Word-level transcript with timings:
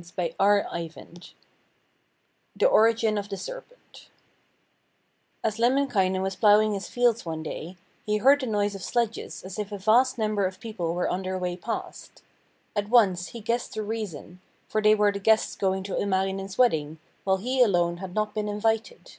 THE 0.00 0.34
ORIGIN 2.70 3.18
OF 3.18 3.28
THE 3.28 3.36
SERPENT 3.36 4.08
As 5.44 5.58
Lemminkainen 5.58 6.22
was 6.22 6.36
ploughing 6.36 6.72
his 6.72 6.88
fields 6.88 7.26
one 7.26 7.42
day, 7.42 7.76
he 8.06 8.16
heard 8.16 8.40
the 8.40 8.46
noise 8.46 8.74
of 8.74 8.82
sledges 8.82 9.42
as 9.44 9.58
if 9.58 9.70
a 9.70 9.76
vast 9.76 10.16
number 10.16 10.46
of 10.46 10.58
people 10.58 10.94
were 10.94 11.06
on 11.10 11.20
their 11.20 11.36
way 11.36 11.54
past. 11.54 12.22
At 12.74 12.88
once 12.88 13.28
he 13.36 13.40
guessed 13.42 13.74
the 13.74 13.82
reason, 13.82 14.40
for 14.70 14.80
they 14.80 14.94
were 14.94 15.12
the 15.12 15.18
guests 15.18 15.54
going 15.54 15.82
to 15.82 15.98
Ilmarinen's 16.00 16.56
wedding, 16.56 16.98
while 17.24 17.36
he 17.36 17.62
alone 17.62 17.98
had 17.98 18.14
not 18.14 18.32
been 18.32 18.48
invited. 18.48 19.16